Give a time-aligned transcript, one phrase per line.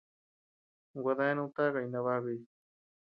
[1.01, 2.39] Gua deanud takay nabakuy.